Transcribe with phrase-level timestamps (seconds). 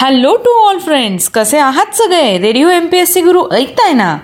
[0.00, 2.38] Hello to all friends कसे आहात सगळे?
[2.38, 4.18] Radio M P S C गुरु ऐकताय ना?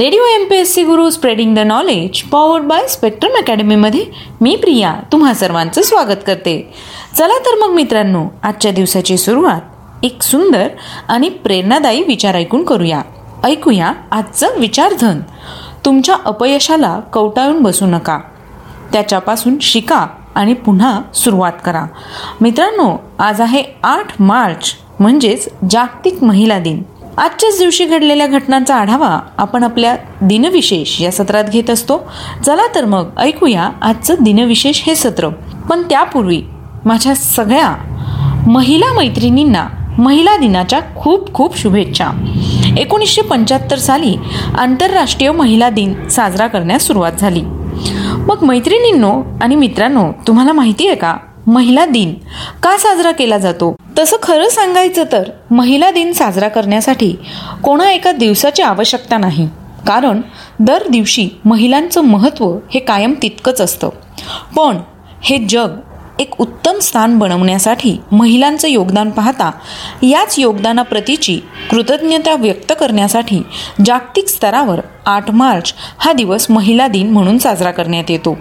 [0.00, 4.04] Radio M P S C Guru spreading the knowledge powered by Spectrum अकॅडमीमध्ये
[4.40, 6.74] मी प्रिया तुम्हा सर्वांचं स्वागत करते.
[7.18, 9.60] चला तर मग मित्रांनो आजच्या दिवसाची सुरुवात
[10.02, 10.68] एक सुंदर
[11.08, 13.02] आणि प्रेरणादायी विचार ऐकून करूया.
[13.44, 15.20] ऐकूया आजचं विचारधन.
[15.84, 18.18] तुमच्या अपयशाला कवटाळून बसू नका.
[18.92, 21.84] त्याच्यापासून शिका आणि पुन्हा सुरुवात करा.
[22.40, 26.82] मित्रांनो आज आहे आठ मार्च म्हणजेच जागतिक महिला दिन.
[27.18, 32.10] आजच्याच दिवशी घडलेल्या घटनांचा आढावा आपण आपल्या दिनविशेष या सत्रात घेत असतो.
[32.46, 35.28] चला तर मग ऐकूया आजचं दिनविशेष हे सत्र.
[35.70, 36.42] पण त्यापूर्वी
[36.84, 37.76] माझ्या सगळ्या
[38.46, 39.66] महिला मैत्रिणींना
[39.98, 42.10] महिला दिनाच्या खूप खूप शुभेच्छा.
[42.78, 44.16] एकोणीसशे पंच्याहत्तर साली
[44.58, 47.42] आंतरराष्ट्रीय महिला दिन साजरा करण्यास सुरुवात झाली.
[48.18, 51.16] मग मैत्रिणींनो आणि मित्रांनो तुम्हाला माहिती आहे का?
[51.46, 52.14] महिला दिन
[52.62, 53.74] का साजरा केला जातो?
[53.98, 57.14] तसं खरं सांगायचं तर महिला दिन साजरा करण्यासाठी
[57.62, 59.48] कोणा एका दिवसाची आवश्यकता नाही.
[59.86, 60.20] कारण
[60.60, 63.88] दर दिवशी महिलांचं महत्त्व हे कायम तितकंच असतं.
[64.56, 64.78] पण
[65.22, 65.76] हे जग
[66.18, 69.50] एक उत्तम स्थान बनवण्यासाठी महिलांचं योगदान पाहता
[70.02, 71.38] याच योगदानाप्रतीची
[71.70, 73.42] कृतज्ञता व्यक्त करण्यासाठी
[73.84, 78.36] जागतिक स्तरावर आठ मार्च हा दिवस महिला दिन म्हणून साजरा करण्यात येतो.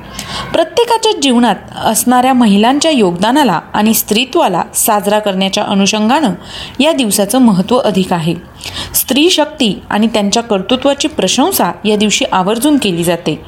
[0.53, 6.33] प्रत्येकाच्या जीवनात असणाऱ्या महिलांच्या योगदानाला आणि स्त्रीत्वाला साजरा करण्याच्या अनुषंगानं
[6.79, 8.35] या दिवसाचं महत्त्व अधिक आहे.
[8.95, 13.41] स्त्री शक्ती आणि त्यांच्या कर्तृत्वाची प्रशंसा या दिवशी आवर्जून केली जाते.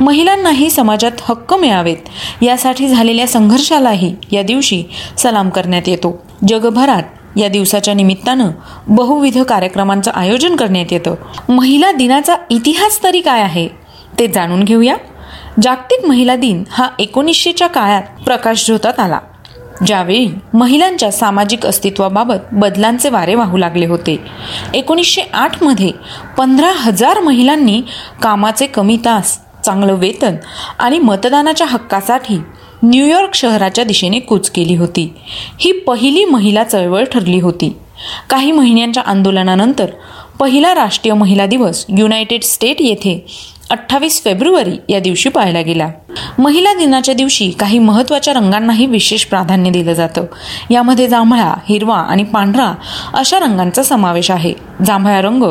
[0.00, 4.84] महिलांनाही समाजात हक्क मिळावेत यासाठी झालेल्या संघर्षालाही या दिवशी
[5.18, 6.22] सलाम करण्यात येतो.
[6.48, 8.50] जगभरात या दिवसाच्या निमित्तानं
[8.88, 11.14] बहुविध कार्यक्रमांचं आयोजन करण्यात येतं.
[11.48, 13.68] महिला दिनाचा इतिहास तरी काय आहे
[14.18, 14.94] ते जाणून घेऊया.
[15.60, 19.18] जागतिक महिला दिन हा एकोणीसशेच्या काळात प्रकाशझोतात आला.
[19.86, 24.20] ज्यावेळी महिलांच्या सामाजिक अस्तित्वाबाबत बदलांचे वारे वाहू लागले होते.
[24.74, 25.90] एकोणीसशे आठमध्ये
[26.38, 27.82] पंधरा हजार महिलांनी
[28.22, 30.34] कामाचे कमी तास चांगलं वेतन
[30.78, 32.40] आणि मतदानाच्या हक्कासाठी
[32.82, 35.14] न्यूयॉर्क शहराच्या दिशेने कूच केली होती.
[35.60, 37.76] ही पहिली महिला चळवळ ठरली होती.
[38.30, 39.86] काही महिन्यांच्या आंदोलनानंतर
[40.40, 43.26] पहिला राष्ट्रीय महिला दिवस युनायटेड स्टेट येथे
[43.72, 45.88] अठ्ठावीस फेब्रुवारी या दिवशी पाहायला गेला.
[46.38, 50.24] महिला दिनाच्या दिवशी काही महत्त्वाच्या रंगांनाही विशेष प्राधान्य दिलं जातं.
[50.70, 52.74] यामध्ये जांभळा हिरवा आणि पांढरा
[53.14, 54.52] अशा रंगांचा समावेश आहे.
[54.86, 55.42] जांभळा रंग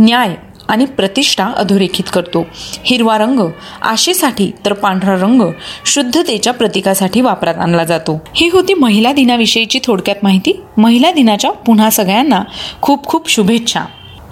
[0.00, 0.34] न्याय
[0.68, 2.46] आणि प्रतिष्ठा अधोरेखित करतो.
[2.84, 3.40] हिरवा रंग
[3.82, 5.42] आशेसाठी तर पांढरा रंग
[5.86, 8.20] शुद्धतेच्या प्रतीकासाठी वापरात आणला जातो.
[8.34, 10.60] ही होती महिला दिनाविषयीची थोडक्यात माहिती.
[10.76, 12.42] महिला दिनाच्या पुन्हा सगळ्यांना
[12.82, 13.80] खूप खूप शुभेच्छा.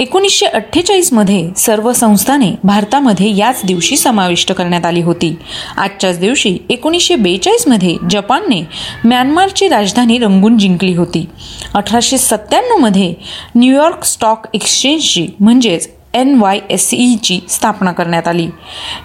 [0.00, 5.34] एकोणीसशे अठ्ठेचाळीसमध्ये सर्व संस्थाने भारतामध्ये याच दिवशी समाविष्ट करण्यात आली होती.
[5.76, 8.60] आजच्याच दिवशी एकोणीसशे बेचाळीसमध्ये जपानने
[9.04, 11.26] म्यानमारची राजधानी रंगून जिंकली होती.
[11.75, 13.14] अठराशे सत्त्याण्णवमध्ये
[13.56, 18.48] न्यूयॉर्क स्टॉक एक्सचेंजची म्हणजेच एन वाय एस ईची स्थापना करण्यात आली.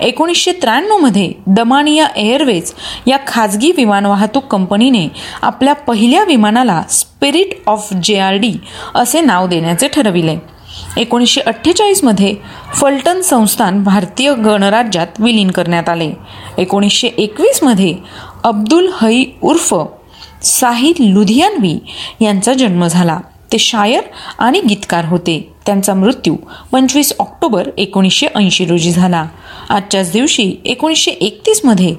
[0.01, 2.73] एकोणीसशे त्र्याण्णवमध्ये दमानिया एअरवेज
[3.07, 5.07] या खाजगी विमान वाहतूक कंपनीने
[5.41, 8.53] आपल्या पहिल्या विमानाला spirit of J R D
[8.95, 10.37] असे नाव देण्याचे ठरविले.
[10.97, 12.35] एकोणीसशे अठ्ठेचाळीसमध्ये
[12.75, 16.11] फलटण संस्थान भारतीय गणराज्यात विलीन करण्यात आले.
[16.57, 17.95] एकोणीसशे एकवीसमध्ये
[18.43, 19.75] अब्दुल हई उर्फ
[20.43, 21.79] साहिद लुधियानवी
[22.21, 23.19] यांचा जन्म झाला.
[23.51, 24.01] ते शायर
[24.39, 25.53] आणि गीतकार होते.
[25.65, 26.35] त्यांचा मृत्यू
[26.71, 29.25] पंचवीस ऑक्टोबर एकोणीसशे ऐंशी रोजी झाला.
[29.69, 31.95] आजच्याच दिवशी एकोणीसशे एकतीसमध्ये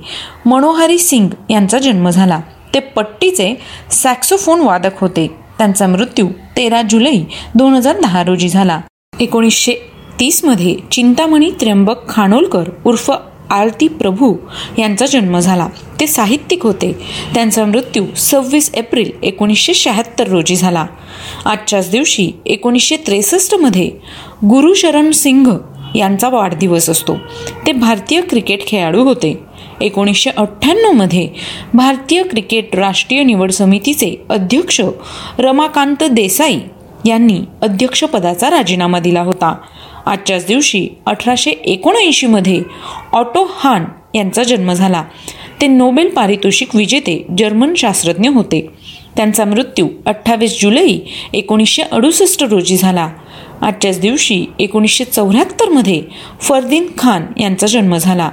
[0.46, 2.40] मनोहारी सिंग यांचा जन्म झाला.
[2.74, 3.60] ते पट्टीचे
[3.90, 5.36] सॅक्सोफोन वादक होते.
[5.58, 7.20] त्यांचा मृत्यू तेरा जुलै
[7.54, 8.80] दोन हजार दहा रोजी झाला.
[9.20, 9.72] एकोणीसशे
[10.20, 13.12] तीसमध्ये चिंतामणी त्र्यंबक खानोलकर उर्फ
[13.50, 14.36] आरती प्रभू
[14.78, 15.68] यांचा जन्म झाला.
[16.00, 16.92] ते साहित्यिक होते.
[17.34, 20.86] त्यांचा मृत्यू सव्वीस एप्रिल एकोणीसशे शहात्तर रोजी झाला.
[21.44, 23.90] आजच्याच दिवशी एकोणीसशे त्रेसष्टमध्ये
[24.44, 25.50] गुरुशरण सिंघ
[25.94, 27.16] यांचा वाढदिवस असतो.
[27.66, 29.40] ते भारतीय क्रिकेट खेळाडू होते.
[29.80, 31.28] एकोणीसशे अठ्ठ्याण्णवमध्ये
[31.74, 34.80] भारतीय क्रिकेट राष्ट्रीय निवड समितीचे अध्यक्ष
[35.38, 36.58] रमाकांत देसाई
[37.06, 39.56] यांनी अध्यक्षपदाचा राजीनामा दिला होता.
[40.06, 42.62] आजच्याच दिवशी अठराशे एकोणऐंशीमध्ये
[43.12, 43.84] ऑटो हान
[44.14, 45.04] यांचा जन्म झाला.
[45.60, 48.66] ते नोबेल पारितोषिक विजेते जर्मन शास्त्रज्ञ होते.
[49.16, 50.98] त्यांचा मृत्यू अठ्ठावीस जुलै
[51.32, 53.08] एकोणीसशे अडुसष्ट रोजी झाला.
[53.60, 56.02] आजच्याच दिवशी एकोणीसशे चौऱ्याहत्तरमध्ये
[56.40, 58.30] फरदीन खान यांचा जन्म झाला.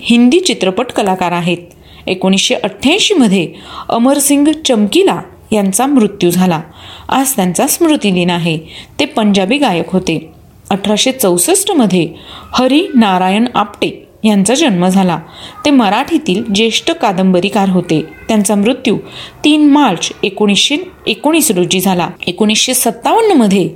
[0.00, 1.58] हिंदी चित्रपट कलाकार आहेत.
[2.06, 3.52] एकोणीसशे अठ्ठ्याऐंशीमध्ये
[3.88, 5.20] अमरसिंग चमकीला
[5.52, 6.60] यांचा मृत्यू झाला.
[7.08, 8.58] आज त्यांचा स्मृतिदिन आहे.
[9.00, 10.32] ते पंजाबी गायक होते.
[10.70, 12.08] अठराशे चौसष्टमध्ये
[12.52, 15.18] हरी नारायण आपटे यांचा जन्म झाला.
[15.64, 18.02] ते मराठीतील ज्येष्ठ कादंबरीकार होते.
[18.28, 18.98] त्यांचा मृत्यू
[19.44, 20.76] तीन मार्च एकोणीसशे
[21.06, 22.08] एकोणीस रोजी झाला.
[22.26, 23.70] एकोणीसशे सत्तावन्नमध्ये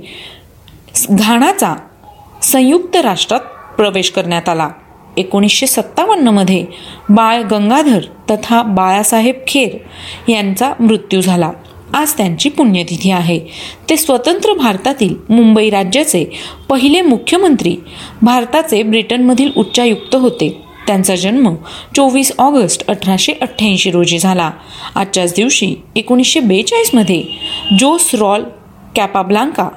[1.09, 1.75] घाणाचा
[2.43, 3.39] संयुक्त राष्ट्रात
[3.77, 4.69] प्रवेश करण्यात आला.
[5.17, 6.65] एकोणीसशे सत्तावन्नमध्ये
[7.09, 7.99] बाळ गंगाधर
[8.29, 9.69] तथा बाळासाहेब खेर
[10.31, 11.51] यांचा मृत्यू झाला.
[11.93, 13.39] आज त्यांची पुण्यतिथी आहे.
[13.89, 16.25] ते स्वतंत्र भारतातील मुंबई राज्याचे
[16.69, 17.77] पहिले मुख्यमंत्री
[18.21, 20.61] भारताचे ब्रिटनमधील उच्चायुक्त होते.
[20.87, 21.55] त्यांचा जन्म
[21.95, 24.51] चोवीस ऑगस्ट अठराशे अठ्ठ्याऐंशी रोजी झाला.
[24.95, 27.23] आजच्याच दिवशी एकोणीसशे बेचाळीसमध्ये
[27.79, 28.43] जोस रॉल
[28.95, 29.69] कॅपाब्लांका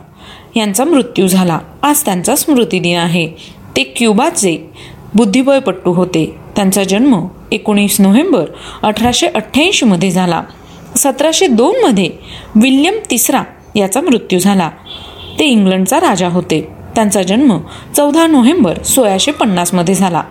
[0.57, 1.59] यांचा मृत्यू झाला.
[1.83, 3.29] आज त्यांचा स्मृतिदिन आहे.
[3.77, 4.71] ते क्युबाचे
[5.15, 6.35] बुद्धिबळपट्टू होते.
[6.57, 8.45] त्यांचा जन्म एकोणीस नोव्हेंबर
[8.83, 10.43] अठराशे अठ्ठ्याऐंशीमध्ये झाला.
[10.97, 12.11] सतराशे दोनमध्ये
[12.55, 13.43] विल्यम तिसरा
[13.77, 14.71] याचा मृत्यू झाला.
[15.39, 16.69] ते इंग्लंडचा राजा होते.
[16.95, 17.59] त्यांचा जन्म
[17.97, 20.23] चौदा नोव्हेंबर सोळाशे पन्नासमध्ये झाला.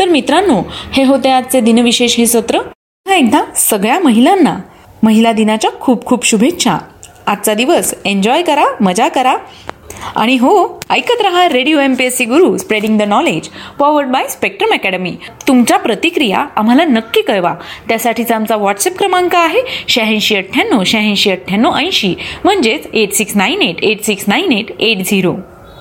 [0.00, 0.62] तर मित्रांनो
[0.92, 2.58] हे होते आजचे दिनविशेष हे सत्र.
[3.12, 4.58] एकदा सगळ्या महिलांना
[5.02, 6.78] महिला दिनाच्या खूप खूप शुभेच्छा.
[7.26, 9.34] आजचा दिवस एन्जॉय करा मजा करा.
[10.16, 14.26] आणि हो ऐकत रहा radio M P S C Guru spreading the knowledge powered by
[14.28, 15.14] Spectrum academy
[15.48, 17.54] तुमच्या प्रतिक्रिया आम्हाला नक्की कळवा.
[17.88, 22.14] त्यासाठीचा आमचा व्हॉट्सअप क्रमांक आहे शहाऐंशी अठ्ठ्याण्णव शहाऐंशी अठ्ठ्याण्णव ऐंशी.
[22.44, 25.34] म्हणजेच eight six nine eight eight six nine eight eight zero